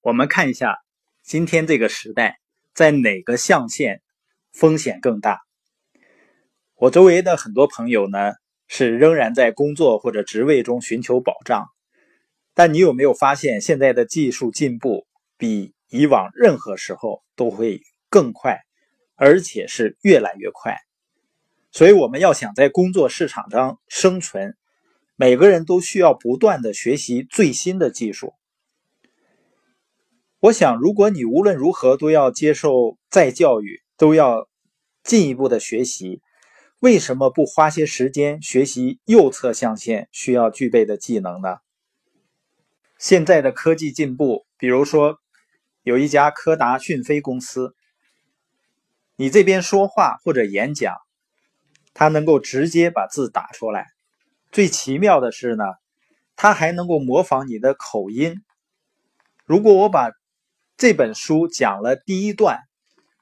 [0.00, 0.78] 我们看一下
[1.24, 2.38] 今天这个时代，
[2.72, 4.00] 在哪个象限
[4.52, 5.40] 风险更大？
[6.76, 8.34] 我周围的很多朋友呢，
[8.68, 11.66] 是仍然在工作或者职位中寻求保障。
[12.54, 15.04] 但你有没有发现，现在的技术进步
[15.36, 18.60] 比以往任何时候都会更快，
[19.16, 20.76] 而且是越来越快？
[21.72, 24.56] 所以我们要想在工作市场上生存，
[25.16, 28.32] 每个人都需要不断的学习最新的技术。
[30.40, 34.48] 我想，如果你无论如何都要接受再教育，都要
[35.02, 36.22] 进一步的学习，
[36.78, 41.56] 为什么不花些时间学习右侧象限需要具备的技能呢？
[42.98, 45.18] 现在的科技进步，比如说
[45.82, 47.74] 有一家柯达讯飞公司，
[49.16, 50.94] 你这边说话或者演讲，
[51.94, 53.86] 它能够直接把字打出来。
[54.52, 55.64] 最奇妙的是呢，
[56.36, 58.36] 它还能够模仿你的口音。
[59.44, 60.10] 如果我把
[60.78, 62.60] 这本书讲了第一段，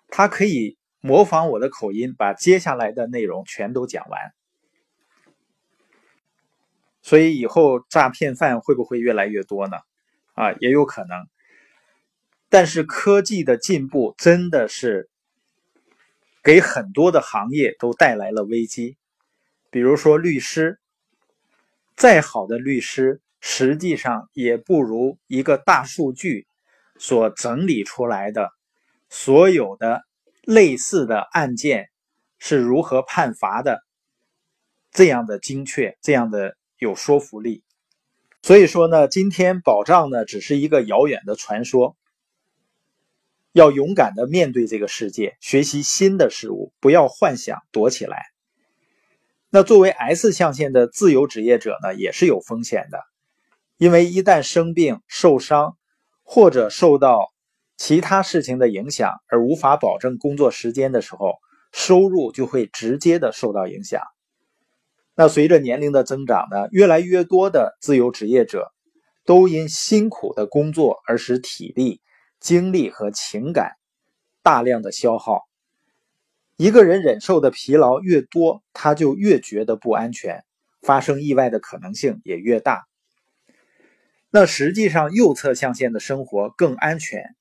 [0.08, 4.20] 它可以模仿我的口音，把接下来的内容全都讲完。
[7.00, 9.78] 所以以后诈骗犯会不会越来越多呢？
[10.34, 11.16] 啊，也有可能。
[12.50, 15.08] 但是科技的进步真的是
[16.42, 18.98] 给很多的行业都带来了危机。
[19.70, 20.78] 比如说律师，
[21.96, 26.46] 再好的律师，实际上也不如一个大数据。
[26.98, 28.50] 所整理出来的
[29.08, 30.02] 所有的
[30.42, 31.88] 类似的案件
[32.38, 33.80] 是如何判罚的，
[34.92, 37.62] 这样的精确，这样的有说服力。
[38.42, 41.96] 所以说呢，今天保障呢只是一个遥远的传说。
[43.52, 48.26] 要勇敢的面对这个世界，学习新的事物，不要幻想躲起来。
[49.48, 53.00] 那作为 S 象限的自由职业者呢，也是有风险的，
[53.78, 55.75] 因为一旦生病受伤。
[56.28, 57.32] 或者受到
[57.76, 61.36] 其他事情的影响而无法保证工作时间的时候，
[61.72, 64.02] 收入就会直接的受到影响。
[65.14, 68.72] 那随着年龄的增长呢，越来越多的自由职业者
[69.24, 72.00] 都因辛苦的工作而使体力、
[72.40, 73.76] 精力和情感
[74.42, 75.42] 大量的消耗。
[76.56, 80.44] 一个人忍受的疲劳越多，他就越觉得不安全，
[80.82, 82.84] 发生意外的可能性也越大。
[84.38, 87.34] 那实际上，右侧象限的生活更安全。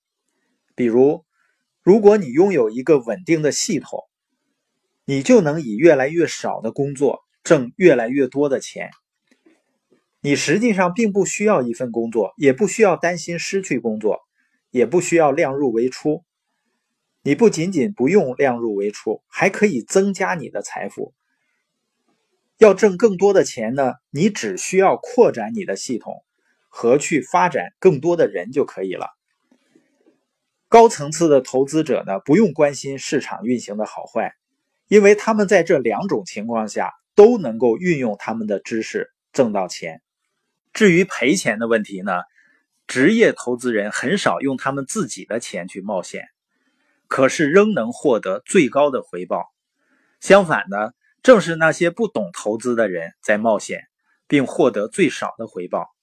[0.75, 1.25] 比如，
[1.83, 4.05] 如果你拥有一个稳定的系统，
[5.03, 8.91] 你就能以越来越少的工作挣越来越多的钱。
[10.21, 14.21] 你实际上并不需要一份工作，也不需要担心失去工作，
[14.71, 16.23] 也不需要量入为出。
[17.23, 21.13] 你不仅仅不用量入为出，还可以增加你的财富。
[22.57, 23.95] 要挣更多的钱呢？
[24.11, 26.24] 你只需要扩展你的系统。
[26.77, 29.07] 和去发展更多的人就可以了。
[30.67, 34.33] 高层次的投资者呢，不用关心市场运行的好坏，
[34.89, 40.01] 因为他们在这两种情况下都能够运用他们的知识挣到钱。
[40.73, 42.11] 至于赔钱的问题呢，
[42.87, 46.27] 职业投资人很少用他们自己的钱去冒险，
[47.07, 49.45] 可是仍能获得最高的回报。
[50.19, 50.91] 相反呢，
[51.23, 53.83] 正是那些不懂投资的人在冒险，
[54.27, 55.94] 并获得最少的回报。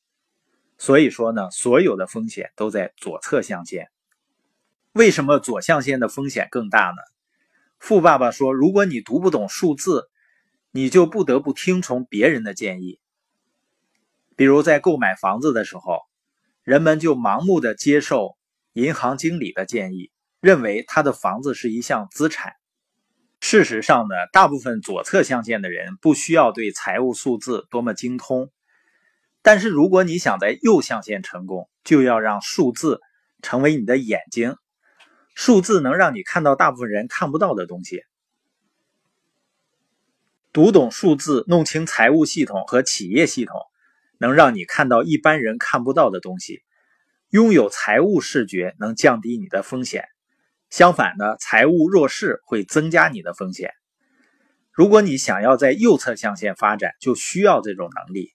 [0.83, 3.89] 所以说呢，所有的风险都在左侧象限。
[4.91, 6.97] 为什么左象限的风险更大呢？
[7.79, 10.11] 富爸爸说，如果你读不懂数字，
[10.73, 12.99] 你就不得不听从别人的建议。
[14.35, 16.01] 比如在购买房子的时候，
[16.65, 18.37] 人们就盲目的接受
[18.73, 20.11] 银行经理的建议，
[20.41, 22.55] 认为他的房子是一项资产。
[23.39, 28.51] 事实上呢，大部分左侧象限的人不需要对财务数字多么精通。
[29.43, 33.01] 但是，如果你想在右象限成功，就要让数字
[33.43, 34.55] 成为你的眼睛。
[35.35, 38.03] 数字能让你看到大部分人看不到的东西。
[40.53, 43.59] 读懂数字，弄清财务系统和企业系统，
[44.19, 46.63] 能让你看到一般人看不到的东西。
[47.31, 50.05] 拥有财务视觉能降低你的风险。
[50.69, 53.73] 相反呢，财务弱势会增加你的风险。
[54.71, 58.31] 如果你想要在右侧象限发展，就需要这种能力。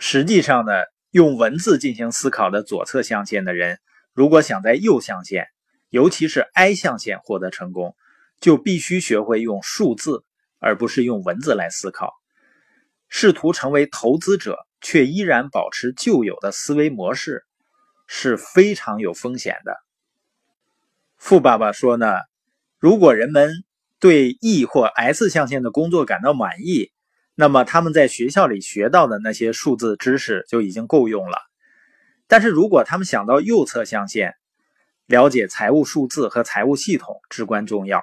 [0.00, 0.72] 实际上呢，
[1.10, 3.80] 用文字进行思考的左侧象限的人，
[4.12, 5.48] 如果想在右象限，
[5.90, 7.96] 尤其是 I 象限获得成功，
[8.40, 10.24] 就必须学会用数字，
[10.60, 12.12] 而不是用文字来思考。
[13.08, 17.44] 试图成为投资者，却依然保持旧有的思维模式，
[18.06, 19.76] 是非常有风险的。
[21.16, 22.06] 富爸爸说呢，
[22.78, 23.64] 如果人们
[23.98, 26.92] 对 E 或 S 象限的工作感到满意。
[27.40, 31.38] 那么他们在学校里学到的那些数字知识就已经够用了。
[32.26, 34.34] 但是如果他们想到右侧象限，
[35.06, 38.02] 了解财务数字和财务系统至关重要。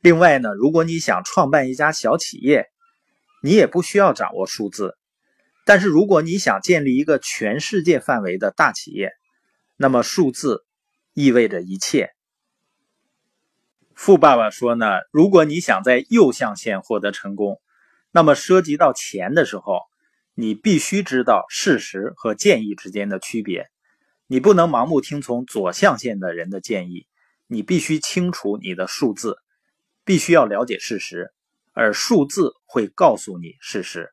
[0.00, 2.68] 另外呢，如果你想创办一家小企业，
[3.42, 4.96] 你也不需要掌握数字。
[5.64, 9.10] 但是如果你想建立一个全世界范围的大企业，
[9.76, 10.64] 那么数字
[11.12, 12.10] 意味着一切。
[13.96, 17.60] 富爸爸说呢，如果你想在右象限获得成功，
[18.16, 19.80] 那么涉及到钱的时候，
[20.34, 23.66] 你必须知道事实和建议之间的区别。
[24.28, 27.08] 你不能盲目听从左象限的人的建议，
[27.48, 29.38] 你必须清楚你的数字，
[30.04, 31.32] 必须要了解事实，
[31.72, 34.12] 而数字会告诉你事实。